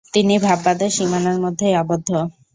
[0.13, 2.09] তিনি ভাববাদের সীমানার মধ্যেই আবদ্ধ।